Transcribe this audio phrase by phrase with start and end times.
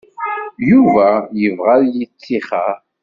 [0.69, 1.07] Yuba
[1.41, 2.75] yebɣa ad yettixer.